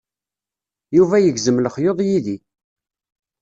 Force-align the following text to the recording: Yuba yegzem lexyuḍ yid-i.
Yuba 0.97 1.15
yegzem 1.19 1.61
lexyuḍ 1.63 1.99
yid-i. 2.07 2.37